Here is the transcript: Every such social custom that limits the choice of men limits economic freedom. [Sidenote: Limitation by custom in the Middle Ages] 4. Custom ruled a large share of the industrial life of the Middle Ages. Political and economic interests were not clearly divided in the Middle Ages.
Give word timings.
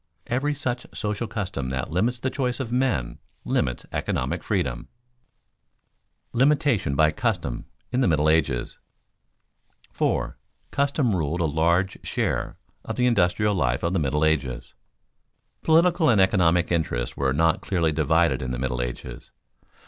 Every 0.25 0.55
such 0.55 0.87
social 0.95 1.27
custom 1.27 1.69
that 1.69 1.91
limits 1.91 2.19
the 2.19 2.31
choice 2.31 2.59
of 2.59 2.71
men 2.71 3.19
limits 3.45 3.85
economic 3.91 4.41
freedom. 4.43 4.87
[Sidenote: 6.31 6.39
Limitation 6.39 6.95
by 6.95 7.11
custom 7.11 7.65
in 7.91 8.01
the 8.01 8.07
Middle 8.07 8.27
Ages] 8.27 8.79
4. 9.91 10.39
Custom 10.71 11.15
ruled 11.15 11.39
a 11.41 11.45
large 11.45 11.99
share 12.03 12.57
of 12.83 12.95
the 12.95 13.05
industrial 13.05 13.53
life 13.53 13.83
of 13.83 13.93
the 13.93 13.99
Middle 13.99 14.25
Ages. 14.25 14.73
Political 15.61 16.09
and 16.09 16.19
economic 16.19 16.71
interests 16.71 17.15
were 17.15 17.31
not 17.31 17.61
clearly 17.61 17.91
divided 17.91 18.41
in 18.41 18.49
the 18.49 18.57
Middle 18.57 18.81
Ages. 18.81 19.29